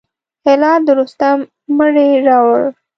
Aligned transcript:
هلال 0.45 0.81
د 0.87 0.89
رستم 0.99 1.37
مړی 1.77 2.09
راووړ. 2.27 2.63